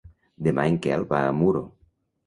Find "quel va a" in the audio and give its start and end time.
0.87-1.39